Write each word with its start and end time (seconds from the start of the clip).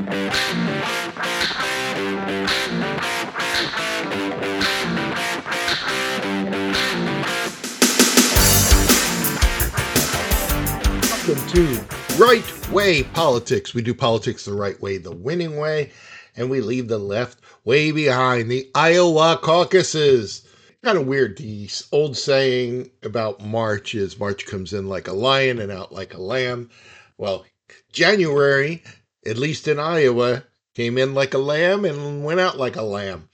Welcome 0.00 0.16
to 11.48 11.84
Right 12.16 12.70
Way 12.70 13.02
Politics. 13.02 13.74
We 13.74 13.82
do 13.82 13.92
politics 13.92 14.46
the 14.46 14.54
right 14.54 14.80
way, 14.80 14.96
the 14.96 15.12
winning 15.12 15.58
way, 15.58 15.90
and 16.34 16.48
we 16.48 16.62
leave 16.62 16.88
the 16.88 16.96
left 16.96 17.40
way 17.66 17.92
behind. 17.92 18.50
The 18.50 18.70
Iowa 18.74 19.38
caucuses. 19.42 20.48
Kind 20.82 20.96
of 20.96 21.06
weird. 21.06 21.36
The 21.36 21.68
old 21.92 22.16
saying 22.16 22.90
about 23.02 23.44
March 23.44 23.94
is 23.94 24.18
March 24.18 24.46
comes 24.46 24.72
in 24.72 24.88
like 24.88 25.08
a 25.08 25.12
lion 25.12 25.58
and 25.58 25.70
out 25.70 25.92
like 25.92 26.14
a 26.14 26.22
lamb. 26.22 26.70
Well, 27.18 27.44
January, 27.92 28.82
at 29.26 29.36
least 29.36 29.68
in 29.68 29.78
Iowa, 29.78 30.44
came 30.74 30.96
in 30.96 31.14
like 31.14 31.34
a 31.34 31.38
lamb 31.38 31.84
and 31.84 32.24
went 32.24 32.40
out 32.40 32.58
like 32.58 32.76
a 32.76 32.82
lamb. 32.82 33.28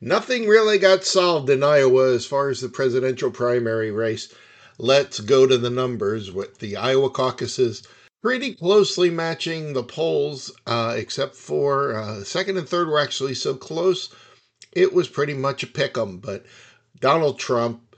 Nothing 0.00 0.46
really 0.46 0.78
got 0.78 1.04
solved 1.04 1.50
in 1.50 1.62
Iowa 1.62 2.14
as 2.14 2.24
far 2.24 2.50
as 2.50 2.60
the 2.60 2.68
presidential 2.68 3.30
primary 3.30 3.90
race. 3.90 4.32
Let's 4.78 5.18
go 5.20 5.46
to 5.46 5.58
the 5.58 5.70
numbers 5.70 6.30
with 6.30 6.58
the 6.58 6.76
Iowa 6.76 7.10
caucuses 7.10 7.82
pretty 8.22 8.54
closely 8.54 9.10
matching 9.10 9.72
the 9.72 9.82
polls, 9.82 10.52
uh, 10.66 10.94
except 10.96 11.34
for 11.34 11.94
uh, 11.94 12.24
second 12.24 12.56
and 12.56 12.68
third 12.68 12.88
were 12.88 12.98
actually 12.98 13.34
so 13.34 13.54
close. 13.54 14.10
It 14.72 14.92
was 14.92 15.08
pretty 15.08 15.34
much 15.34 15.62
a 15.62 15.66
pick 15.66 15.96
'em, 15.96 16.18
but 16.18 16.44
Donald 17.00 17.38
Trump, 17.38 17.96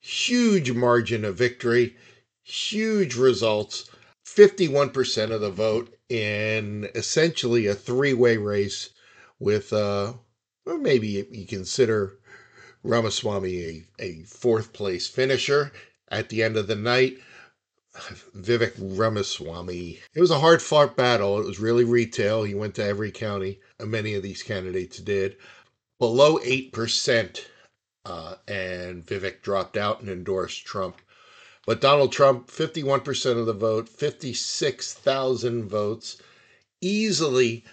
huge 0.00 0.72
margin 0.72 1.24
of 1.24 1.36
victory, 1.36 1.96
huge 2.42 3.14
results, 3.14 3.88
51% 4.24 5.30
of 5.30 5.40
the 5.40 5.50
vote 5.50 5.95
in 6.08 6.88
essentially 6.94 7.66
a 7.66 7.74
three 7.74 8.14
way 8.14 8.36
race 8.36 8.90
with, 9.38 9.72
uh, 9.72 10.14
well, 10.64 10.78
maybe 10.78 11.26
you 11.30 11.46
consider 11.46 12.18
Ramaswamy 12.82 13.60
a, 13.60 13.84
a 13.98 14.22
fourth 14.22 14.72
place 14.72 15.08
finisher 15.08 15.72
at 16.08 16.28
the 16.28 16.42
end 16.42 16.56
of 16.56 16.66
the 16.66 16.76
night. 16.76 17.18
Vivek 18.36 18.74
Ramaswamy. 18.78 20.00
It 20.14 20.20
was 20.20 20.30
a 20.30 20.40
hard 20.40 20.62
fought 20.62 20.96
battle. 20.96 21.40
It 21.40 21.46
was 21.46 21.58
really 21.58 21.84
retail. 21.84 22.44
He 22.44 22.54
went 22.54 22.74
to 22.76 22.84
every 22.84 23.10
county. 23.10 23.60
Many 23.80 24.14
of 24.14 24.22
these 24.22 24.42
candidates 24.42 24.98
did. 24.98 25.36
Below 25.98 26.38
8%. 26.38 27.40
Uh, 28.04 28.36
and 28.46 29.04
Vivek 29.04 29.42
dropped 29.42 29.76
out 29.76 30.00
and 30.00 30.08
endorsed 30.08 30.64
Trump. 30.64 31.00
But 31.66 31.80
Donald 31.80 32.12
Trump, 32.12 32.48
51% 32.48 33.38
of 33.38 33.46
the 33.46 33.52
vote, 33.52 33.88
56,000 33.88 35.68
votes, 35.68 36.16
easily 36.80 37.64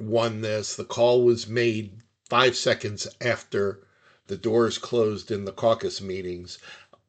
won 0.00 0.40
this. 0.40 0.74
The 0.74 0.84
call 0.84 1.22
was 1.22 1.46
made 1.46 2.00
five 2.28 2.56
seconds 2.56 3.06
after 3.20 3.86
the 4.26 4.36
doors 4.38 4.78
closed 4.78 5.30
in 5.30 5.44
the 5.44 5.52
caucus 5.52 6.00
meetings 6.00 6.58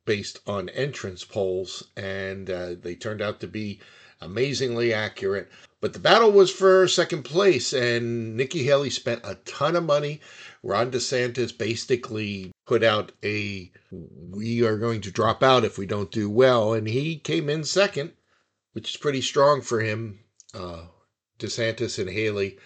based 0.05 0.39
on 0.47 0.69
entrance 0.69 1.23
polls, 1.23 1.83
and 1.97 2.49
uh, 2.49 2.75
they 2.81 2.95
turned 2.95 3.21
out 3.21 3.39
to 3.39 3.47
be 3.47 3.79
amazingly 4.21 4.93
accurate. 4.93 5.49
But 5.81 5.93
the 5.93 5.99
battle 5.99 6.31
was 6.31 6.51
for 6.51 6.87
second 6.87 7.23
place, 7.23 7.73
and 7.73 8.35
Nikki 8.35 8.63
Haley 8.63 8.89
spent 8.89 9.21
a 9.23 9.35
ton 9.45 9.75
of 9.75 9.83
money. 9.83 10.21
Ron 10.63 10.91
DeSantis 10.91 11.55
basically 11.55 12.51
put 12.65 12.83
out 12.83 13.11
a 13.23 13.71
we 13.91 14.63
are 14.65 14.77
going 14.77 15.01
to 15.01 15.11
drop 15.11 15.43
out 15.43 15.63
if 15.63 15.77
we 15.77 15.85
don't 15.85 16.11
do 16.11 16.29
well, 16.29 16.73
and 16.73 16.87
he 16.87 17.17
came 17.17 17.49
in 17.49 17.63
second, 17.63 18.13
which 18.73 18.89
is 18.89 18.97
pretty 18.97 19.21
strong 19.21 19.61
for 19.61 19.81
him. 19.81 20.19
Uh, 20.53 20.85
DeSantis 21.37 21.99
and 21.99 22.09
Haley, 22.09 22.57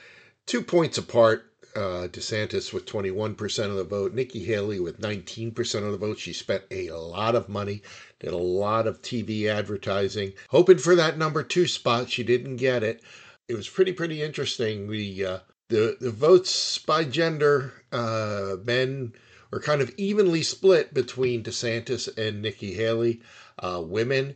two 0.46 0.62
points 0.62 0.98
apart 0.98 1.49
uh, 1.76 2.08
DeSantis 2.08 2.74
with 2.74 2.86
21% 2.86 3.66
of 3.66 3.76
the 3.76 3.84
vote, 3.84 4.14
Nikki 4.14 4.44
Haley 4.44 4.80
with 4.80 5.00
19% 5.00 5.84
of 5.84 5.92
the 5.92 5.98
vote. 5.98 6.20
She 6.20 6.34
spent 6.34 6.64
a 6.72 6.92
lot 6.92 7.36
of 7.36 7.50
money, 7.50 7.82
did 8.20 8.32
a 8.32 8.38
lot 8.38 8.88
of 8.88 9.02
TV 9.02 9.46
advertising, 9.46 10.34
hoping 10.50 10.78
for 10.78 10.96
that 10.96 11.18
number 11.18 11.44
two 11.44 11.68
spot. 11.68 12.10
She 12.10 12.24
didn't 12.24 12.58
get 12.58 12.84
it. 12.84 13.02
It 13.48 13.56
was 13.56 13.70
pretty, 13.70 13.94
pretty 13.94 14.22
interesting. 14.22 14.90
The 14.90 15.26
uh, 15.26 15.40
the 15.70 15.98
the 16.00 16.12
votes 16.12 16.78
by 16.80 17.04
gender, 17.04 17.74
uh, 17.92 18.56
men 18.64 19.14
were 19.52 19.60
kind 19.60 19.82
of 19.82 19.94
evenly 19.98 20.44
split 20.44 20.94
between 20.94 21.44
DeSantis 21.44 22.08
and 22.18 22.42
Nikki 22.42 22.74
Haley. 22.74 23.22
Uh, 23.58 23.82
women 23.86 24.36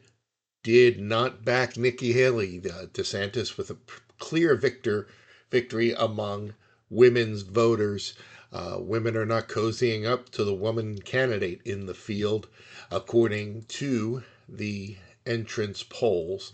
did 0.63 0.99
not 0.99 1.43
back 1.43 1.77
Nikki 1.77 2.13
Haley. 2.13 2.59
DeSantis 2.59 3.57
with 3.57 3.69
a 3.69 3.77
clear 4.17 4.55
victor 4.55 5.07
victory 5.51 5.93
among 5.93 6.53
women's 6.89 7.41
voters. 7.41 8.13
Uh, 8.51 8.77
women 8.79 9.17
are 9.17 9.25
not 9.25 9.47
cozying 9.47 10.05
up 10.05 10.29
to 10.29 10.43
the 10.43 10.53
woman 10.53 10.99
candidate 10.99 11.61
in 11.65 11.85
the 11.85 11.93
field, 11.93 12.47
according 12.91 13.63
to 13.63 14.23
the 14.47 14.95
entrance 15.25 15.83
polls. 15.83 16.53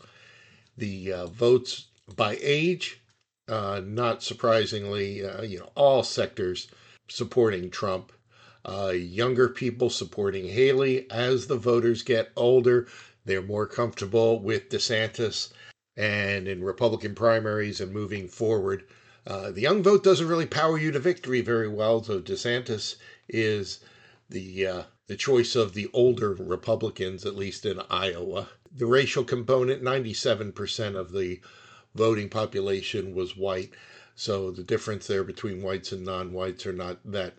The 0.78 1.12
uh, 1.12 1.26
votes 1.28 1.88
by 2.16 2.38
age, 2.42 3.02
uh, 3.48 3.82
not 3.84 4.24
surprisingly, 4.24 5.26
uh, 5.26 5.42
you 5.42 5.60
know, 5.60 5.72
all 5.76 6.04
sectors 6.04 6.68
supporting 7.10 7.70
Trump. 7.70 8.12
Uh, 8.66 8.94
younger 8.94 9.50
people 9.50 9.90
supporting 9.90 10.48
Haley. 10.48 11.10
As 11.10 11.48
the 11.48 11.58
voters 11.58 12.04
get 12.04 12.32
older, 12.36 12.88
they're 13.26 13.42
more 13.42 13.66
comfortable 13.66 14.40
with 14.40 14.70
DeSantis 14.70 15.52
and 15.98 16.48
in 16.48 16.64
Republican 16.64 17.16
primaries 17.16 17.82
and 17.82 17.92
moving 17.92 18.28
forward 18.28 18.86
uh, 19.28 19.52
the 19.52 19.62
young 19.62 19.84
vote 19.84 20.04
doesn't 20.04 20.28
really 20.28 20.46
power 20.46 20.78
you 20.78 20.92
to 20.92 21.00
victory 21.00 21.42
very 21.42 21.68
well, 21.68 22.04
so 22.04 22.20
DeSantis 22.20 22.96
is 23.28 23.80
the 24.30 24.68
uh, 24.68 24.84
the 25.08 25.16
choice 25.16 25.56
of 25.56 25.74
the 25.74 25.90
older 25.92 26.34
Republicans, 26.34 27.26
at 27.26 27.36
least 27.36 27.66
in 27.66 27.82
Iowa. 27.90 28.50
The 28.72 28.86
racial 28.86 29.24
component, 29.24 29.82
97% 29.82 30.96
of 30.96 31.12
the 31.12 31.42
voting 31.96 32.30
population 32.30 33.16
was 33.16 33.36
white, 33.36 33.72
so 34.16 34.52
the 34.52 34.64
difference 34.64 35.08
there 35.08 35.24
between 35.24 35.64
whites 35.64 35.92
and 35.92 36.06
non-whites 36.06 36.68
are 36.68 36.74
not 36.74 37.00
that 37.12 37.34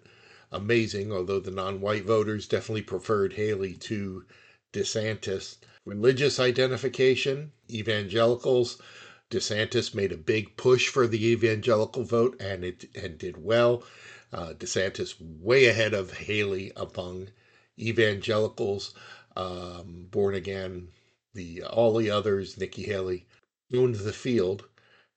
amazing, 0.51 1.13
although 1.13 1.39
the 1.39 1.53
non-white 1.53 2.05
voters 2.05 2.49
definitely 2.49 2.83
preferred 2.83 3.35
Haley 3.35 3.75
to 3.75 4.25
DeSantis. 4.73 5.59
Religious 5.85 6.41
identification, 6.41 7.53
evangelicals, 7.71 8.83
DeSantis 9.31 9.95
made 9.95 10.11
a 10.11 10.17
big 10.17 10.57
push 10.57 10.89
for 10.89 11.07
the 11.07 11.25
evangelical 11.29 12.03
vote, 12.03 12.37
and 12.41 12.65
it 12.65 12.87
and 12.95 13.17
did 13.17 13.43
well. 13.43 13.85
Uh, 14.33 14.55
DeSantis 14.55 15.15
way 15.21 15.67
ahead 15.67 15.95
of 15.95 16.13
Haley 16.13 16.73
among 16.77 17.29
evangelicals, 17.79 18.95
um, 19.37 20.07
born 20.11 20.35
again, 20.35 20.89
the 21.35 21.63
all 21.63 21.97
the 21.97 22.11
others. 22.11 22.59
Nikki 22.59 22.83
Haley 22.83 23.27
owned 23.73 23.97
the 23.97 24.13
field, 24.13 24.65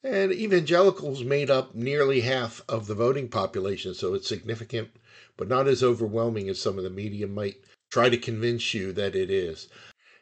and 0.03 0.31
evangelicals 0.31 1.24
made 1.24 1.50
up 1.50 1.74
nearly 1.74 2.22
half 2.22 2.62
of 2.69 2.85
the 2.88 2.95
voting 2.95 3.30
population, 3.30 3.94
so 3.94 4.13
it's 4.13 4.28
significant, 4.28 4.90
but 5.38 5.47
not 5.47 5.68
as 5.68 5.81
overwhelming 5.81 6.50
as 6.50 6.62
some 6.62 6.78
of 6.78 6.84
the 6.84 6.90
media 6.90 7.28
might 7.28 7.57
try 7.91 8.09
to 8.09 8.18
convince 8.18 8.74
you 8.74 8.91
that 8.94 9.16
it 9.16 9.31
is. 9.31 9.68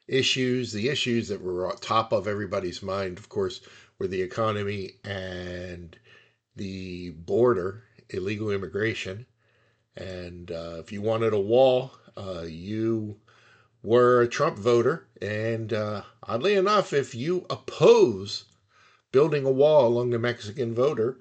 Issues, 0.08 0.74
the 0.74 0.90
issues 0.90 1.28
that 1.30 1.42
were 1.42 1.72
on 1.72 1.78
top 1.78 2.12
of 2.12 2.28
everybody's 2.28 2.84
mind, 2.84 3.18
of 3.18 3.30
course, 3.30 3.62
were 3.98 4.08
the 4.08 4.22
economy 4.22 4.94
and 5.06 5.98
the 6.56 7.12
border, 7.12 7.84
illegal 8.10 8.52
immigration. 8.52 9.26
And 9.96 10.52
uh, 10.52 10.78
if 10.80 10.92
you 10.92 11.02
wanted 11.02 11.34
a 11.34 11.40
wall, 11.40 11.92
uh, 12.18 12.44
you 12.48 13.20
were 13.84 14.22
a 14.22 14.28
Trump 14.28 14.58
voter. 14.58 15.08
And 15.22 15.72
uh, 15.74 16.04
oddly 16.24 16.56
enough, 16.56 16.94
if 16.94 17.16
you 17.16 17.46
oppose 17.50 18.46
building 19.12 19.46
a 19.46 19.52
wall 19.52 19.88
along 19.88 20.10
the 20.10 20.20
Mexican 20.20 20.74
voter, 20.74 21.20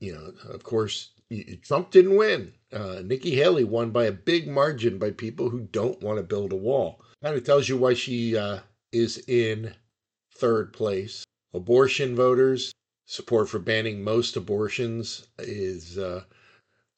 you 0.00 0.12
know, 0.12 0.32
of 0.52 0.62
course, 0.62 1.10
Trump 1.62 1.90
didn't 1.90 2.16
win. 2.16 2.52
Uh, 2.72 3.00
Nikki 3.04 3.34
Haley 3.34 3.64
won 3.64 3.90
by 3.90 4.04
a 4.04 4.12
big 4.12 4.48
margin 4.48 4.98
by 4.98 5.10
people 5.10 5.50
who 5.50 5.60
don't 5.60 6.00
want 6.02 6.18
to 6.18 6.22
build 6.22 6.52
a 6.52 6.56
wall. 6.56 7.00
Kind 7.24 7.38
of 7.38 7.44
tells 7.44 7.70
you 7.70 7.78
why 7.78 7.94
she 7.94 8.36
uh, 8.36 8.58
is 8.92 9.16
in 9.26 9.72
third 10.36 10.74
place 10.74 11.24
abortion 11.54 12.14
voters. 12.14 12.74
Support 13.06 13.48
for 13.48 13.58
banning 13.58 14.04
most 14.04 14.36
abortions 14.36 15.26
is 15.38 15.96
uh, 15.96 16.24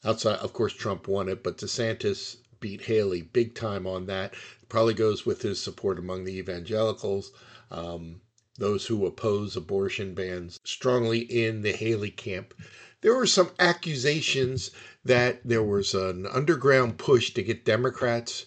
outside. 0.05 0.41
Of 0.41 0.53
course, 0.53 0.73
Trump 0.73 1.07
won 1.07 1.29
it, 1.29 1.45
but 1.45 1.59
DeSantis 1.59 2.39
beat 2.59 2.81
Haley 2.81 3.23
big 3.23 3.55
time 3.55 3.87
on 3.87 4.07
that. 4.07 4.35
Probably 4.69 4.95
goes 4.95 5.25
with 5.25 5.43
his 5.43 5.63
support 5.63 5.97
among 5.97 6.25
the 6.25 6.37
evangelicals. 6.39 7.31
Um, 7.71 8.21
those 8.59 8.85
who 8.85 9.07
oppose 9.07 9.55
abortion 9.55 10.13
bans 10.13 10.59
strongly 10.65 11.21
in 11.21 11.63
the 11.63 11.71
Haley 11.71 12.11
camp. 12.11 12.53
There 13.01 13.15
were 13.15 13.29
some 13.29 13.53
accusations 13.61 14.73
that 15.05 15.47
there 15.47 15.63
was 15.63 15.95
an 15.95 16.27
underground 16.27 16.99
push 16.99 17.33
to 17.35 17.45
get 17.45 17.65
Democrats 17.65 18.47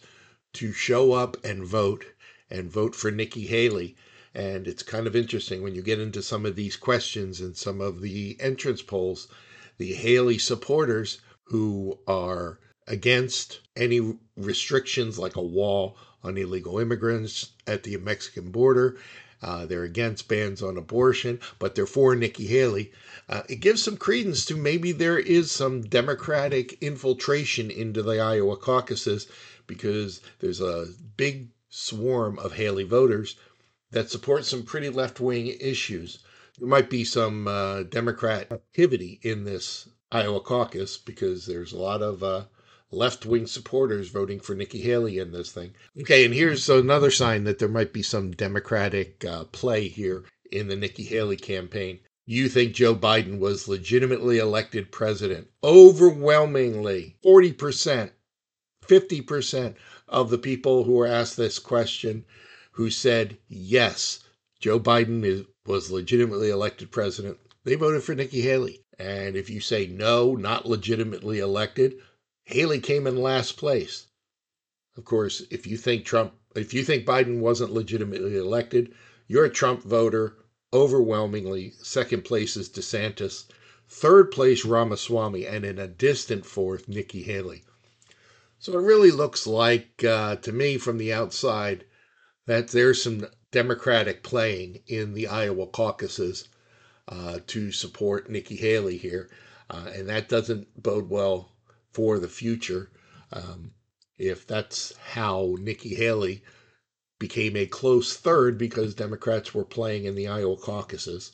to 0.53 0.73
show 0.73 1.13
up 1.13 1.37
and 1.43 1.63
vote 1.63 2.05
and 2.49 2.71
vote 2.71 2.95
for 2.95 3.11
Nikki 3.11 3.45
Haley. 3.47 3.95
And 4.33 4.67
it's 4.67 4.83
kind 4.83 5.07
of 5.07 5.15
interesting 5.15 5.61
when 5.61 5.75
you 5.75 5.81
get 5.81 5.99
into 5.99 6.21
some 6.21 6.45
of 6.45 6.55
these 6.55 6.75
questions 6.75 7.41
and 7.41 7.55
some 7.55 7.81
of 7.81 8.01
the 8.01 8.37
entrance 8.39 8.81
polls, 8.81 9.27
the 9.77 9.93
Haley 9.93 10.37
supporters 10.37 11.19
who 11.43 11.99
are 12.07 12.59
against 12.87 13.59
any 13.75 14.17
restrictions 14.35 15.17
like 15.17 15.35
a 15.35 15.41
wall 15.41 15.97
on 16.23 16.37
illegal 16.37 16.79
immigrants 16.79 17.51
at 17.65 17.83
the 17.83 17.95
Mexican 17.97 18.51
border. 18.51 18.97
Uh, 19.41 19.65
they're 19.65 19.83
against 19.83 20.27
bans 20.27 20.61
on 20.61 20.77
abortion, 20.77 21.39
but 21.59 21.73
they're 21.73 21.85
for 21.85 22.13
Nikki 22.13 22.45
Haley. 22.45 22.91
Uh, 23.29 23.43
it 23.47 23.61
gives 23.61 23.81
some 23.81 23.95
credence 23.95 24.43
to 24.45 24.57
maybe 24.57 24.91
there 24.91 25.17
is 25.17 25.49
some 25.49 25.81
Democratic 25.81 26.77
infiltration 26.81 27.71
into 27.71 28.03
the 28.03 28.19
Iowa 28.19 28.57
caucuses 28.57 29.27
because 29.69 30.19
there's 30.39 30.59
a 30.59 30.87
big 31.15 31.51
swarm 31.69 32.37
of 32.39 32.53
Haley 32.53 32.83
voters 32.83 33.37
that 33.91 34.09
support 34.09 34.43
some 34.43 34.63
pretty 34.63 34.89
left 34.89 35.19
wing 35.19 35.55
issues. 35.61 36.19
There 36.57 36.67
might 36.67 36.89
be 36.89 37.05
some 37.05 37.47
uh, 37.47 37.83
Democrat 37.83 38.51
activity 38.51 39.19
in 39.21 39.45
this 39.45 39.87
Iowa 40.11 40.41
caucus 40.41 40.97
because 40.97 41.45
there's 41.45 41.71
a 41.71 41.77
lot 41.77 42.01
of 42.01 42.23
uh, 42.23 42.45
left 42.91 43.25
wing 43.25 43.45
supporters 43.45 44.09
voting 44.09 44.39
for 44.39 44.55
Nikki 44.55 44.81
Haley 44.81 45.19
in 45.19 45.31
this 45.31 45.51
thing. 45.51 45.75
Okay, 46.01 46.25
and 46.25 46.33
here's 46.33 46.67
another 46.67 47.11
sign 47.11 47.43
that 47.43 47.59
there 47.59 47.69
might 47.69 47.93
be 47.93 48.01
some 48.01 48.31
Democratic 48.31 49.23
uh, 49.23 49.43
play 49.45 49.87
here 49.87 50.25
in 50.51 50.67
the 50.67 50.75
Nikki 50.75 51.03
Haley 51.03 51.37
campaign. 51.37 51.99
You 52.25 52.49
think 52.49 52.73
Joe 52.73 52.95
Biden 52.95 53.39
was 53.39 53.67
legitimately 53.67 54.37
elected 54.37 54.91
president? 54.91 55.47
Overwhelmingly, 55.63 57.17
40%, 57.23 58.11
50% 58.89 59.75
of 60.07 60.31
the 60.31 60.39
people 60.39 60.83
who 60.83 60.93
were 60.93 61.05
asked 61.05 61.37
this 61.37 61.59
question 61.59 62.25
who 62.71 62.89
said 62.89 63.37
yes, 63.47 64.21
Joe 64.59 64.79
Biden 64.79 65.23
is, 65.23 65.43
was 65.65 65.91
legitimately 65.91 66.49
elected 66.49 66.89
president, 66.89 67.37
they 67.63 67.75
voted 67.75 68.01
for 68.01 68.15
Nikki 68.15 68.41
Haley. 68.41 68.81
And 68.97 69.35
if 69.37 69.49
you 69.49 69.61
say 69.61 69.85
no, 69.85 70.35
not 70.35 70.65
legitimately 70.65 71.37
elected, 71.37 71.99
Haley 72.45 72.79
came 72.79 73.05
in 73.05 73.21
last 73.21 73.57
place. 73.57 74.07
Of 74.97 75.05
course, 75.05 75.43
if 75.51 75.67
you 75.67 75.77
think 75.77 76.03
Trump, 76.03 76.33
if 76.55 76.73
you 76.73 76.83
think 76.83 77.05
Biden 77.05 77.39
wasn't 77.39 77.71
legitimately 77.71 78.35
elected, 78.35 78.91
you're 79.27 79.45
a 79.45 79.49
Trump 79.49 79.83
voter 79.83 80.35
overwhelmingly. 80.73 81.73
Second 81.83 82.25
place 82.25 82.57
is 82.57 82.69
DeSantis. 82.69 83.45
Third 83.87 84.31
place, 84.31 84.65
Ramaswamy. 84.65 85.45
And 85.45 85.63
in 85.63 85.77
a 85.77 85.87
distant 85.87 86.45
fourth, 86.45 86.89
Nikki 86.89 87.21
Haley. 87.21 87.63
So 88.59 88.73
it 88.73 88.83
really 88.83 89.11
looks 89.11 89.47
like, 89.47 90.03
uh, 90.03 90.35
to 90.37 90.51
me 90.51 90.77
from 90.77 90.97
the 90.97 91.13
outside, 91.13 91.85
that 92.45 92.67
there's 92.67 93.01
some 93.01 93.27
Democratic 93.51 94.21
playing 94.21 94.83
in 94.85 95.13
the 95.13 95.27
Iowa 95.27 95.65
caucuses 95.67 96.49
uh, 97.07 97.39
to 97.47 97.71
support 97.71 98.29
Nikki 98.29 98.57
Haley 98.57 98.97
here. 98.97 99.29
Uh, 99.69 99.89
and 99.93 100.09
that 100.09 100.27
doesn't 100.27 100.81
bode 100.81 101.09
well 101.09 101.53
for 101.93 102.19
the 102.19 102.27
future. 102.27 102.91
Um, 103.31 103.71
if 104.17 104.45
that's 104.45 104.93
how 104.97 105.55
Nikki 105.59 105.95
Haley 105.95 106.43
became 107.17 107.55
a 107.55 107.65
close 107.65 108.17
third 108.17 108.57
because 108.57 108.93
Democrats 108.93 109.53
were 109.53 109.65
playing 109.65 110.03
in 110.03 110.15
the 110.15 110.27
Iowa 110.27 110.57
caucuses, 110.57 111.31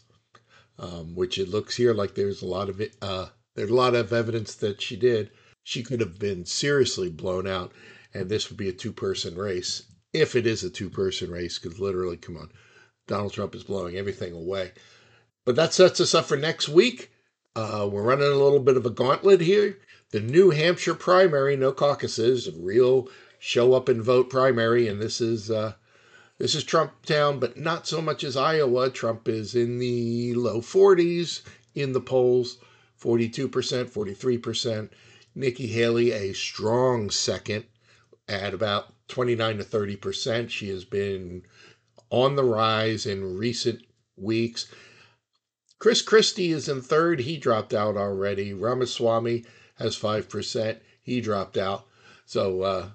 um, 0.77 1.15
which 1.15 1.39
it 1.39 1.49
looks 1.49 1.75
here 1.75 1.93
like 1.93 2.13
there's 2.13 2.43
a 2.43 2.47
lot 2.47 2.69
of 2.69 2.79
it, 2.79 2.95
uh, 3.01 3.27
there's 3.55 3.71
a 3.71 3.75
lot 3.75 3.95
of 3.95 4.13
evidence 4.13 4.53
that 4.55 4.79
she 4.79 4.95
did. 4.95 5.31
She 5.67 5.81
could 5.81 5.99
have 5.99 6.19
been 6.19 6.45
seriously 6.45 7.09
blown 7.09 7.47
out, 7.47 7.71
and 8.13 8.29
this 8.29 8.49
would 8.49 8.57
be 8.57 8.69
a 8.69 8.71
two-person 8.71 9.35
race 9.35 9.81
if 10.13 10.35
it 10.35 10.45
is 10.45 10.63
a 10.63 10.69
two-person 10.69 11.31
race. 11.31 11.57
Because 11.57 11.79
literally, 11.79 12.17
come 12.17 12.37
on, 12.37 12.51
Donald 13.07 13.33
Trump 13.33 13.55
is 13.55 13.63
blowing 13.63 13.97
everything 13.97 14.31
away. 14.31 14.73
But 15.43 15.55
that 15.55 15.73
sets 15.73 15.99
us 15.99 16.13
up 16.13 16.25
for 16.25 16.37
next 16.37 16.69
week. 16.69 17.11
Uh, 17.55 17.89
we're 17.91 18.03
running 18.03 18.27
a 18.27 18.35
little 18.35 18.59
bit 18.59 18.77
of 18.77 18.85
a 18.85 18.91
gauntlet 18.91 19.41
here 19.41 19.79
the 20.11 20.19
New 20.21 20.51
Hampshire 20.51 20.93
primary, 20.93 21.57
no 21.57 21.71
caucuses, 21.71 22.47
real 22.55 23.09
show 23.39 23.73
up 23.73 23.89
and 23.89 24.03
vote 24.03 24.29
primary, 24.29 24.87
and 24.87 25.01
this 25.01 25.19
is 25.19 25.49
uh, 25.49 25.73
this 26.37 26.53
is 26.53 26.63
Trump 26.63 27.05
town, 27.07 27.39
but 27.39 27.57
not 27.57 27.87
so 27.87 28.03
much 28.03 28.23
as 28.23 28.37
Iowa. 28.37 28.91
Trump 28.91 29.27
is 29.27 29.55
in 29.55 29.79
the 29.79 30.35
low 30.35 30.61
40s 30.61 31.41
in 31.73 31.93
the 31.93 32.01
polls, 32.01 32.59
42%, 33.01 33.49
43%. 33.49 34.89
Nikki 35.35 35.67
Haley, 35.67 36.11
a 36.11 36.33
strong 36.33 37.09
second 37.09 37.65
at 38.27 38.53
about 38.53 38.93
29 39.09 39.57
to 39.57 39.63
30%. 39.63 40.49
She 40.49 40.69
has 40.69 40.85
been 40.85 41.43
on 42.09 42.35
the 42.35 42.43
rise 42.43 43.05
in 43.05 43.37
recent 43.37 43.81
weeks. 44.15 44.67
Chris 45.77 46.01
Christie 46.01 46.51
is 46.51 46.69
in 46.69 46.81
third. 46.81 47.19
He 47.19 47.37
dropped 47.37 47.73
out 47.73 47.97
already. 47.97 48.53
Ramaswamy 48.53 49.43
has 49.75 49.99
5%. 49.99 50.79
He 51.01 51.21
dropped 51.21 51.57
out. 51.57 51.85
So 52.25 52.61
uh, 52.61 52.89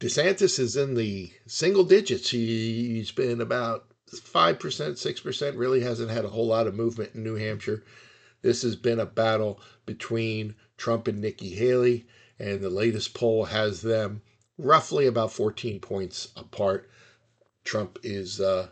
DeSantis 0.00 0.58
is 0.58 0.76
in 0.76 0.94
the 0.94 1.32
single 1.46 1.84
digits. 1.84 2.30
He's 2.30 3.10
been 3.10 3.40
about 3.40 3.86
5%, 4.12 4.58
6%, 4.58 5.58
really 5.58 5.80
hasn't 5.80 6.10
had 6.10 6.24
a 6.24 6.28
whole 6.28 6.46
lot 6.46 6.66
of 6.66 6.74
movement 6.74 7.14
in 7.14 7.24
New 7.24 7.34
Hampshire. 7.34 7.82
This 8.42 8.62
has 8.62 8.76
been 8.76 9.00
a 9.00 9.06
battle 9.06 9.60
between 9.86 10.54
Trump 10.78 11.06
and 11.06 11.20
Nikki 11.20 11.50
Haley, 11.50 12.06
and 12.38 12.62
the 12.62 12.70
latest 12.70 13.12
poll 13.12 13.44
has 13.44 13.82
them 13.82 14.22
roughly 14.56 15.06
about 15.06 15.32
14 15.32 15.80
points 15.80 16.28
apart. 16.36 16.88
Trump 17.64 17.98
is 18.02 18.40
uh, 18.40 18.68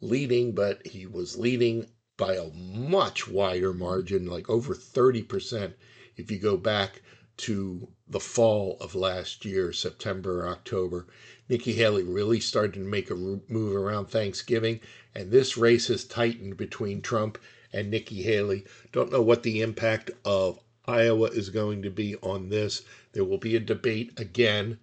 leading, 0.00 0.54
but 0.54 0.86
he 0.86 1.04
was 1.04 1.36
leading 1.36 1.86
by 2.16 2.36
a 2.36 2.50
much 2.50 3.28
wider 3.28 3.74
margin, 3.74 4.26
like 4.26 4.48
over 4.48 4.74
30% 4.74 5.74
if 6.16 6.30
you 6.30 6.38
go 6.38 6.56
back 6.56 7.02
to 7.38 7.88
the 8.06 8.20
fall 8.20 8.76
of 8.80 8.94
last 8.94 9.44
year, 9.44 9.72
September, 9.72 10.46
October, 10.46 11.06
Nikki 11.48 11.72
Haley 11.72 12.04
really 12.04 12.38
started 12.38 12.74
to 12.74 12.80
make 12.80 13.10
a 13.10 13.14
move 13.14 13.74
around 13.74 14.06
Thanksgiving, 14.06 14.80
and 15.14 15.30
this 15.30 15.56
race 15.56 15.88
has 15.88 16.04
tightened 16.04 16.56
between 16.56 17.00
Trump 17.00 17.38
and 17.72 17.90
Nikki 17.90 18.22
Haley. 18.22 18.64
Don't 18.92 19.10
know 19.10 19.22
what 19.22 19.42
the 19.42 19.60
impact 19.62 20.10
of 20.24 20.60
Iowa 20.86 21.28
is 21.28 21.50
going 21.50 21.82
to 21.82 21.90
be 21.90 22.16
on 22.16 22.48
this. 22.48 22.82
There 23.12 23.24
will 23.24 23.38
be 23.38 23.56
a 23.56 23.60
debate 23.60 24.18
again 24.18 24.78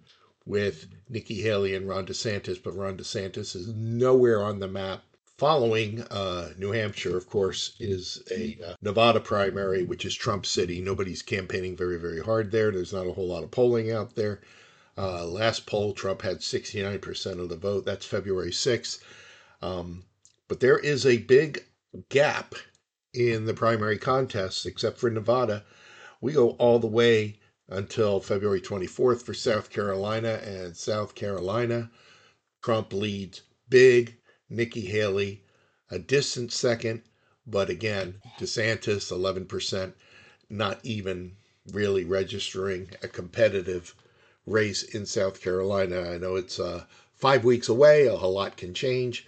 with 0.46 0.86
Nikki 1.08 1.42
Haley 1.42 1.74
and 1.74 1.88
Ron 1.88 2.06
DeSantis, 2.06 2.62
but 2.62 2.76
Ron 2.76 2.96
DeSantis 2.96 3.54
is 3.54 3.68
nowhere 3.68 4.42
on 4.42 4.60
the 4.60 4.68
map 4.68 5.04
Following 5.40 6.02
uh, 6.10 6.50
New 6.58 6.72
Hampshire, 6.72 7.16
of 7.16 7.26
course, 7.26 7.72
is 7.80 8.22
a 8.30 8.58
uh, 8.62 8.74
Nevada 8.82 9.20
primary, 9.20 9.82
which 9.84 10.04
is 10.04 10.14
Trump 10.14 10.44
City. 10.44 10.82
Nobody's 10.82 11.22
campaigning 11.22 11.74
very, 11.74 11.98
very 11.98 12.20
hard 12.20 12.50
there. 12.50 12.70
There's 12.70 12.92
not 12.92 13.06
a 13.06 13.12
whole 13.14 13.28
lot 13.28 13.42
of 13.42 13.50
polling 13.50 13.90
out 13.90 14.16
there. 14.16 14.42
Uh, 14.98 15.24
last 15.24 15.64
poll, 15.64 15.94
Trump 15.94 16.20
had 16.20 16.40
69% 16.40 17.40
of 17.40 17.48
the 17.48 17.56
vote. 17.56 17.86
That's 17.86 18.04
February 18.04 18.50
6th. 18.50 19.00
Um, 19.62 20.04
but 20.46 20.60
there 20.60 20.78
is 20.78 21.06
a 21.06 21.16
big 21.16 21.64
gap 22.10 22.54
in 23.14 23.46
the 23.46 23.54
primary 23.54 23.96
contests, 23.96 24.66
except 24.66 24.98
for 24.98 25.08
Nevada. 25.08 25.64
We 26.22 26.32
go 26.32 26.50
all 26.50 26.78
the 26.78 26.86
way 26.86 27.36
until 27.66 28.20
February 28.20 28.60
24th 28.60 29.22
for 29.22 29.32
South 29.32 29.70
Carolina, 29.70 30.34
and 30.44 30.76
South 30.76 31.14
Carolina, 31.14 31.90
Trump 32.62 32.92
leads 32.92 33.40
big 33.70 34.16
Nikki 34.50 34.82
Haley, 34.82 35.44
a 35.90 35.98
distant 35.98 36.52
second, 36.52 37.02
but 37.46 37.70
again, 37.70 38.20
DeSantis, 38.38 39.10
11%, 39.10 39.94
not 40.50 40.78
even 40.82 41.36
really 41.72 42.04
registering 42.04 42.90
a 43.02 43.08
competitive 43.08 43.94
race 44.44 44.82
in 44.82 45.06
South 45.06 45.40
Carolina. 45.40 46.02
I 46.02 46.18
know 46.18 46.36
it's 46.36 46.60
uh, 46.60 46.84
five 47.14 47.44
weeks 47.44 47.70
away, 47.70 48.04
a 48.04 48.14
lot 48.16 48.58
can 48.58 48.74
change, 48.74 49.26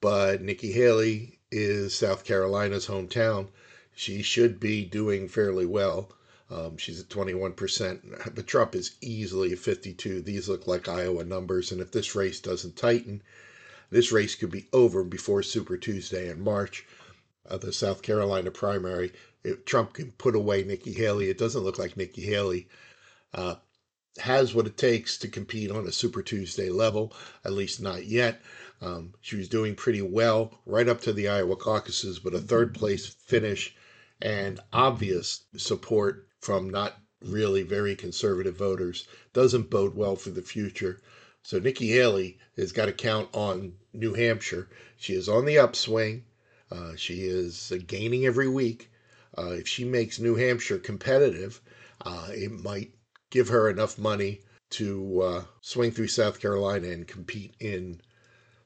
but 0.00 0.40
Nikki 0.40 0.70
Haley 0.70 1.40
is 1.50 1.96
South 1.96 2.22
Carolina's 2.24 2.86
hometown. 2.86 3.48
She 3.92 4.22
should 4.22 4.60
be 4.60 4.84
doing 4.84 5.26
fairly 5.26 5.66
well. 5.66 6.12
Um, 6.50 6.78
she's 6.78 7.00
at 7.00 7.08
21%, 7.08 8.34
but 8.34 8.46
Trump 8.46 8.74
is 8.74 8.96
easily 9.02 9.52
at 9.52 9.58
52. 9.58 10.22
These 10.22 10.48
look 10.48 10.66
like 10.66 10.88
Iowa 10.88 11.24
numbers, 11.24 11.72
and 11.72 11.80
if 11.80 11.92
this 11.92 12.14
race 12.14 12.40
doesn't 12.40 12.76
tighten, 12.76 13.22
this 13.90 14.12
race 14.12 14.34
could 14.34 14.50
be 14.50 14.66
over 14.72 15.04
before 15.04 15.42
Super 15.42 15.76
Tuesday 15.76 16.30
in 16.30 16.40
March, 16.40 16.86
uh, 17.48 17.58
the 17.58 17.72
South 17.72 18.00
Carolina 18.00 18.50
primary. 18.50 19.12
If 19.44 19.66
Trump 19.66 19.92
can 19.92 20.12
put 20.12 20.34
away 20.34 20.62
Nikki 20.64 20.92
Haley, 20.92 21.28
it 21.28 21.38
doesn't 21.38 21.62
look 21.62 21.78
like 21.78 21.96
Nikki 21.96 22.22
Haley 22.22 22.68
uh, 23.34 23.56
has 24.18 24.54
what 24.54 24.66
it 24.66 24.76
takes 24.76 25.18
to 25.18 25.28
compete 25.28 25.70
on 25.70 25.86
a 25.86 25.92
Super 25.92 26.22
Tuesday 26.22 26.70
level, 26.70 27.12
at 27.44 27.52
least 27.52 27.80
not 27.80 28.06
yet. 28.06 28.40
Um, 28.80 29.12
she 29.20 29.36
was 29.36 29.48
doing 29.48 29.74
pretty 29.74 30.02
well 30.02 30.58
right 30.64 30.88
up 30.88 31.00
to 31.02 31.12
the 31.12 31.28
Iowa 31.28 31.56
caucuses, 31.56 32.18
but 32.18 32.34
a 32.34 32.40
third 32.40 32.74
place 32.74 33.06
finish 33.06 33.74
and 34.20 34.60
obvious 34.72 35.44
support 35.56 36.27
from 36.40 36.70
not 36.70 36.96
really 37.20 37.62
very 37.62 37.96
conservative 37.96 38.56
voters 38.56 39.08
doesn't 39.32 39.70
bode 39.70 39.94
well 39.94 40.16
for 40.16 40.30
the 40.30 40.42
future. 40.42 41.00
So 41.42 41.58
Nikki 41.58 41.88
Haley 41.88 42.38
has 42.56 42.72
got 42.72 42.86
to 42.86 42.92
count 42.92 43.28
on 43.32 43.74
New 43.92 44.14
Hampshire. 44.14 44.68
She 44.96 45.14
is 45.14 45.28
on 45.28 45.44
the 45.44 45.58
upswing. 45.58 46.24
Uh, 46.70 46.94
she 46.96 47.22
is 47.22 47.72
gaining 47.86 48.26
every 48.26 48.48
week. 48.48 48.90
Uh, 49.36 49.52
if 49.52 49.66
she 49.66 49.84
makes 49.84 50.18
New 50.18 50.34
Hampshire 50.34 50.78
competitive, 50.78 51.60
uh, 52.04 52.28
it 52.30 52.50
might 52.50 52.92
give 53.30 53.48
her 53.48 53.70
enough 53.70 53.98
money 53.98 54.42
to 54.70 55.22
uh, 55.22 55.44
swing 55.60 55.90
through 55.90 56.08
South 56.08 56.40
Carolina 56.40 56.88
and 56.88 57.08
compete 57.08 57.54
in 57.60 58.00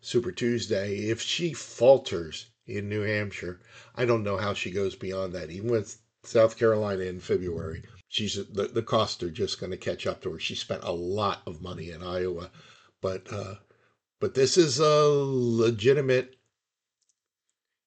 Super 0.00 0.32
Tuesday. 0.32 0.96
If 0.96 1.20
she 1.20 1.52
falters 1.52 2.46
in 2.66 2.88
New 2.88 3.02
Hampshire, 3.02 3.60
I 3.94 4.04
don't 4.04 4.24
know 4.24 4.36
how 4.36 4.54
she 4.54 4.70
goes 4.70 4.96
beyond 4.96 5.32
that. 5.34 5.50
Even 5.50 5.70
with 5.70 6.01
South 6.24 6.56
Carolina 6.56 7.02
in 7.02 7.18
February, 7.18 7.82
she's 8.08 8.34
the, 8.34 8.68
the 8.68 8.82
costs 8.82 9.22
are 9.22 9.30
just 9.30 9.58
going 9.58 9.72
to 9.72 9.76
catch 9.76 10.06
up 10.06 10.22
to 10.22 10.32
her. 10.32 10.38
She 10.38 10.54
spent 10.54 10.84
a 10.84 10.92
lot 10.92 11.42
of 11.46 11.60
money 11.60 11.90
in 11.90 12.02
Iowa, 12.02 12.50
but 13.00 13.32
uh, 13.32 13.56
but 14.20 14.34
this 14.34 14.56
is 14.56 14.78
a 14.78 15.04
legitimate 15.04 16.36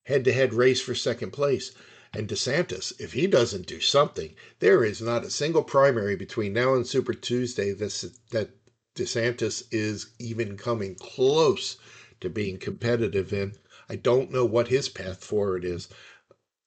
head-to-head 0.06 0.54
race 0.54 0.82
for 0.82 0.94
second 0.94 1.32
place. 1.32 1.72
And 2.14 2.28
DeSantis, 2.28 3.00
if 3.00 3.14
he 3.14 3.28
doesn't 3.28 3.68
do 3.68 3.82
something, 3.82 4.36
there 4.60 4.84
is 4.84 5.02
not 5.02 5.26
a 5.26 5.30
single 5.30 5.64
primary 5.64 6.16
between 6.16 6.54
now 6.54 6.74
and 6.74 6.86
Super 6.86 7.14
Tuesday 7.14 7.74
that, 7.74 8.12
that 8.32 8.50
DeSantis 8.96 9.64
is 9.72 10.12
even 10.20 10.56
coming 10.56 10.96
close 10.96 11.78
to 12.22 12.30
being 12.30 12.58
competitive 12.58 13.34
in. 13.34 13.54
I 13.90 13.96
don't 13.98 14.32
know 14.32 14.46
what 14.46 14.70
his 14.70 14.88
path 14.88 15.24
forward 15.24 15.66
is. 15.66 15.90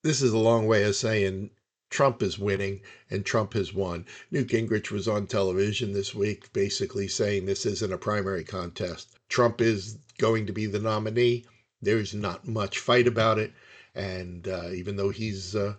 This 0.03 0.21
is 0.23 0.33
a 0.33 0.39
long 0.39 0.67
way 0.67 0.85
of 0.85 0.97
saying 0.97 1.51
Trump 1.91 2.23
is 2.23 2.39
winning 2.39 2.81
and 3.11 3.25
Trump 3.25 3.55
has 3.55 3.73
won. 3.73 4.05
Newt 4.31 4.49
Gingrich 4.49 4.91
was 4.91 5.09
on 5.09 5.27
television 5.27 5.93
this 5.93 6.15
week 6.15 6.53
basically 6.53 7.09
saying 7.09 7.47
this 7.47 7.65
isn't 7.65 7.93
a 7.93 7.99
primary 7.99 8.45
contest. 8.45 9.17
Trump 9.29 9.61
is 9.61 9.99
going 10.19 10.47
to 10.47 10.53
be 10.53 10.67
the 10.67 10.79
nominee. 10.79 11.47
There's 11.81 12.15
not 12.15 12.47
much 12.47 12.79
fight 12.79 13.07
about 13.07 13.39
it. 13.39 13.53
And 13.95 14.47
uh, 14.47 14.71
even 14.73 14.97
though 14.97 15.11
he's 15.11 15.57
uh, 15.57 15.75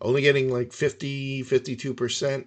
only 0.00 0.22
getting 0.22 0.52
like 0.52 0.72
50, 0.72 1.42
52%, 1.44 2.46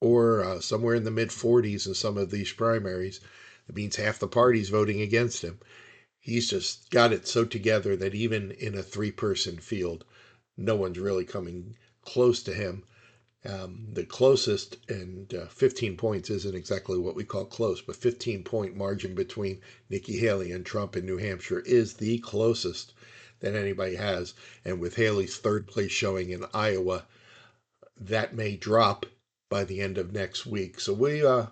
or 0.00 0.44
uh, 0.44 0.60
somewhere 0.60 0.94
in 0.94 1.04
the 1.04 1.10
mid 1.10 1.30
40s 1.30 1.86
in 1.86 1.94
some 1.94 2.16
of 2.16 2.30
these 2.30 2.52
primaries, 2.52 3.20
it 3.68 3.74
means 3.74 3.96
half 3.96 4.18
the 4.18 4.28
party's 4.28 4.68
voting 4.68 5.00
against 5.00 5.42
him. 5.42 5.58
He's 6.20 6.48
just 6.48 6.90
got 6.90 7.12
it 7.12 7.26
so 7.26 7.44
together 7.44 7.96
that 7.96 8.14
even 8.14 8.52
in 8.52 8.74
a 8.76 8.82
three 8.82 9.10
person 9.10 9.58
field, 9.58 10.04
no 10.56 10.76
one's 10.76 10.98
really 10.98 11.24
coming 11.24 11.76
close 12.06 12.42
to 12.44 12.54
him. 12.54 12.84
Um, 13.44 13.88
the 13.92 14.04
closest, 14.04 14.78
and 14.88 15.32
uh, 15.34 15.46
15 15.46 15.96
points 15.96 16.30
isn't 16.30 16.56
exactly 16.56 16.98
what 16.98 17.14
we 17.14 17.22
call 17.22 17.44
close, 17.44 17.82
but 17.82 17.94
15 17.94 18.42
point 18.42 18.74
margin 18.74 19.14
between 19.14 19.60
Nikki 19.90 20.16
Haley 20.16 20.50
and 20.50 20.64
Trump 20.64 20.96
in 20.96 21.04
New 21.04 21.18
Hampshire 21.18 21.60
is 21.60 21.94
the 21.94 22.18
closest 22.18 22.92
that 23.40 23.54
anybody 23.54 23.96
has. 23.96 24.34
And 24.64 24.80
with 24.80 24.96
Haley's 24.96 25.36
third 25.36 25.66
place 25.66 25.92
showing 25.92 26.30
in 26.30 26.44
Iowa, 26.54 27.04
that 28.00 28.34
may 28.34 28.56
drop 28.56 29.06
by 29.48 29.64
the 29.64 29.80
end 29.80 29.98
of 29.98 30.12
next 30.12 30.46
week. 30.46 30.80
So 30.80 30.92
we 30.92 31.24
uh, 31.24 31.46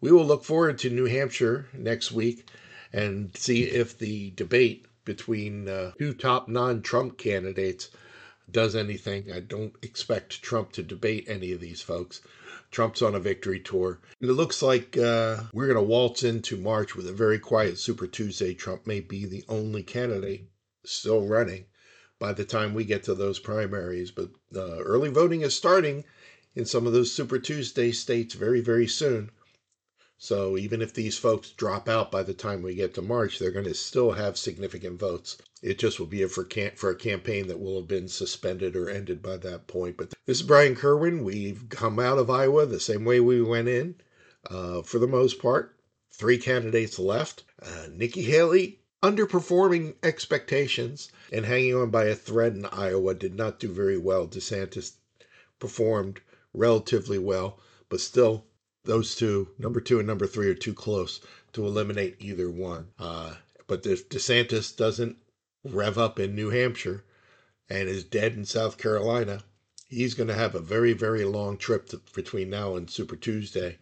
we 0.00 0.12
will 0.12 0.24
look 0.24 0.44
forward 0.44 0.78
to 0.78 0.90
New 0.90 1.06
Hampshire 1.06 1.68
next 1.72 2.12
week 2.12 2.48
and 2.92 3.36
see 3.36 3.64
if 3.64 3.98
the 3.98 4.30
debate 4.30 4.86
between 5.04 5.68
uh, 5.68 5.92
two 5.98 6.14
top 6.14 6.48
non-Trump 6.48 7.18
candidates 7.18 7.90
does 8.52 8.76
anything. 8.76 9.32
I 9.32 9.40
don't 9.40 9.74
expect 9.82 10.42
Trump 10.42 10.72
to 10.72 10.82
debate 10.82 11.26
any 11.28 11.52
of 11.52 11.60
these 11.60 11.80
folks. 11.80 12.20
Trump's 12.70 13.02
on 13.02 13.14
a 13.14 13.20
victory 13.20 13.60
tour. 13.60 14.00
And 14.20 14.30
it 14.30 14.34
looks 14.34 14.62
like 14.62 14.96
uh, 14.96 15.42
we're 15.52 15.66
going 15.66 15.76
to 15.76 15.82
waltz 15.82 16.22
into 16.22 16.56
March 16.56 16.94
with 16.94 17.08
a 17.08 17.12
very 17.12 17.38
quiet 17.38 17.78
Super 17.78 18.06
Tuesday. 18.06 18.54
Trump 18.54 18.86
may 18.86 19.00
be 19.00 19.24
the 19.24 19.44
only 19.48 19.82
candidate 19.82 20.48
still 20.84 21.26
running 21.26 21.64
by 22.18 22.32
the 22.32 22.44
time 22.44 22.74
we 22.74 22.84
get 22.84 23.02
to 23.04 23.14
those 23.14 23.38
primaries. 23.38 24.10
But 24.10 24.30
uh, 24.54 24.78
early 24.78 25.10
voting 25.10 25.40
is 25.40 25.56
starting 25.56 26.04
in 26.54 26.64
some 26.64 26.86
of 26.86 26.92
those 26.92 27.12
Super 27.12 27.38
Tuesday 27.38 27.92
states 27.92 28.34
very, 28.34 28.60
very 28.60 28.86
soon. 28.86 29.30
So 30.22 30.58
even 30.58 30.82
if 30.82 30.92
these 30.92 31.16
folks 31.16 31.50
drop 31.50 31.88
out 31.88 32.10
by 32.10 32.22
the 32.22 32.34
time 32.34 32.60
we 32.60 32.74
get 32.74 32.92
to 32.94 33.00
March, 33.02 33.38
they're 33.38 33.50
going 33.50 33.64
to 33.64 33.72
still 33.72 34.12
have 34.12 34.36
significant 34.36 35.00
votes. 35.00 35.38
It 35.62 35.78
just 35.78 35.98
will 35.98 36.06
be 36.06 36.22
a 36.22 36.28
for, 36.28 36.44
cam- 36.44 36.76
for 36.76 36.90
a 36.90 36.94
campaign 36.94 37.46
that 37.46 37.58
will 37.58 37.76
have 37.76 37.88
been 37.88 38.06
suspended 38.06 38.76
or 38.76 38.90
ended 38.90 39.22
by 39.22 39.38
that 39.38 39.66
point. 39.66 39.96
But 39.96 40.10
this 40.26 40.40
is 40.40 40.42
Brian 40.42 40.76
Kerwin. 40.76 41.24
We've 41.24 41.66
come 41.70 41.98
out 41.98 42.18
of 42.18 42.28
Iowa 42.28 42.66
the 42.66 42.78
same 42.78 43.06
way 43.06 43.18
we 43.20 43.40
went 43.40 43.68
in, 43.68 43.94
uh, 44.50 44.82
for 44.82 44.98
the 44.98 45.06
most 45.06 45.40
part. 45.40 45.74
Three 46.12 46.36
candidates 46.36 46.98
left. 46.98 47.44
Uh, 47.62 47.86
Nikki 47.90 48.20
Haley 48.20 48.80
underperforming 49.02 49.94
expectations 50.02 51.10
and 51.32 51.46
hanging 51.46 51.74
on 51.74 51.88
by 51.88 52.04
a 52.04 52.14
thread 52.14 52.56
in 52.56 52.66
Iowa 52.66 53.14
did 53.14 53.34
not 53.34 53.58
do 53.58 53.72
very 53.72 53.96
well. 53.96 54.28
DeSantis 54.28 54.96
performed 55.58 56.20
relatively 56.52 57.18
well, 57.18 57.58
but 57.88 58.00
still, 58.00 58.44
those 58.90 59.14
two, 59.14 59.46
number 59.56 59.80
two 59.80 60.00
and 60.00 60.08
number 60.08 60.26
three, 60.26 60.48
are 60.48 60.54
too 60.54 60.74
close 60.74 61.20
to 61.52 61.64
eliminate 61.64 62.16
either 62.18 62.50
one. 62.50 62.88
Uh, 62.98 63.36
but 63.68 63.86
if 63.86 64.08
DeSantis 64.08 64.76
doesn't 64.76 65.16
rev 65.62 65.96
up 65.96 66.18
in 66.18 66.34
New 66.34 66.50
Hampshire 66.50 67.04
and 67.68 67.88
is 67.88 68.02
dead 68.02 68.34
in 68.34 68.44
South 68.44 68.78
Carolina, 68.78 69.44
he's 69.86 70.14
going 70.14 70.26
to 70.26 70.34
have 70.34 70.56
a 70.56 70.60
very, 70.60 70.92
very 70.92 71.24
long 71.24 71.56
trip 71.56 71.88
to, 71.90 72.00
between 72.16 72.50
now 72.50 72.74
and 72.74 72.90
Super 72.90 73.14
Tuesday 73.14 73.78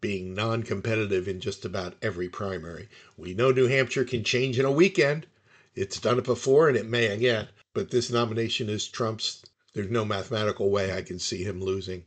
being 0.00 0.32
non 0.32 0.62
competitive 0.62 1.26
in 1.26 1.40
just 1.40 1.64
about 1.64 1.96
every 2.00 2.28
primary. 2.28 2.88
We 3.16 3.34
know 3.34 3.50
New 3.50 3.66
Hampshire 3.66 4.04
can 4.04 4.22
change 4.22 4.60
in 4.60 4.64
a 4.64 4.70
weekend. 4.70 5.26
It's 5.74 5.98
done 5.98 6.18
it 6.18 6.24
before 6.24 6.68
and 6.68 6.76
it 6.76 6.86
may 6.86 7.08
again. 7.08 7.48
But 7.74 7.90
this 7.90 8.12
nomination 8.12 8.68
is 8.68 8.86
Trump's. 8.86 9.44
There's 9.74 9.90
no 9.90 10.04
mathematical 10.04 10.70
way 10.70 10.92
I 10.92 11.02
can 11.02 11.18
see 11.18 11.42
him 11.42 11.60
losing 11.60 12.04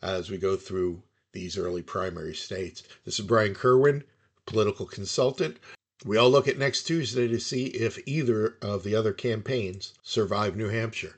as 0.00 0.30
we 0.30 0.38
go 0.38 0.54
through 0.54 1.02
these 1.32 1.58
early 1.58 1.82
primary 1.82 2.34
states. 2.34 2.82
This 3.04 3.18
is 3.18 3.26
Brian 3.26 3.54
Kerwin, 3.54 4.04
political 4.46 4.86
consultant. 4.86 5.58
We 6.04 6.16
all 6.16 6.30
look 6.30 6.48
at 6.48 6.58
next 6.58 6.84
Tuesday 6.84 7.28
to 7.28 7.38
see 7.38 7.66
if 7.66 7.98
either 8.06 8.56
of 8.60 8.82
the 8.82 8.94
other 8.94 9.12
campaigns 9.12 9.94
survive 10.02 10.56
New 10.56 10.68
Hampshire. 10.68 11.16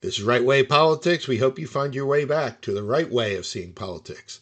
This 0.00 0.18
is 0.18 0.24
Right 0.24 0.44
Way 0.44 0.64
Politics. 0.64 1.28
We 1.28 1.38
hope 1.38 1.58
you 1.58 1.66
find 1.66 1.94
your 1.94 2.06
way 2.06 2.24
back 2.24 2.60
to 2.62 2.72
the 2.72 2.82
right 2.82 3.10
way 3.10 3.36
of 3.36 3.46
seeing 3.46 3.72
politics. 3.72 4.40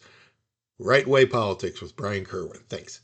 Right 0.79 1.07
Way 1.07 1.25
Politics 1.25 1.81
with 1.81 1.95
Brian 1.95 2.25
Kerwin. 2.25 2.61
Thanks. 2.67 3.01